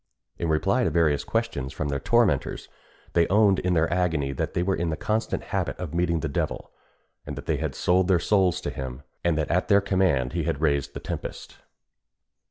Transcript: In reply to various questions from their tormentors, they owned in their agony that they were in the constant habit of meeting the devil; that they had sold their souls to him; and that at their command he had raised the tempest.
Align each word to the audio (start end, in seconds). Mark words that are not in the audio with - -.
In 0.39 0.49
reply 0.49 0.83
to 0.83 0.89
various 0.89 1.23
questions 1.23 1.71
from 1.71 1.89
their 1.89 1.99
tormentors, 1.99 2.67
they 3.13 3.27
owned 3.27 3.59
in 3.59 3.75
their 3.75 3.87
agony 3.93 4.31
that 4.31 4.55
they 4.55 4.63
were 4.63 4.75
in 4.75 4.89
the 4.89 4.97
constant 4.97 5.43
habit 5.53 5.77
of 5.77 5.93
meeting 5.93 6.21
the 6.21 6.27
devil; 6.27 6.71
that 7.25 7.45
they 7.45 7.57
had 7.57 7.75
sold 7.75 8.07
their 8.07 8.17
souls 8.17 8.61
to 8.61 8.71
him; 8.71 9.03
and 9.23 9.37
that 9.37 9.51
at 9.51 9.67
their 9.67 9.79
command 9.79 10.33
he 10.33 10.41
had 10.41 10.59
raised 10.59 10.95
the 10.95 10.99
tempest. 10.99 11.57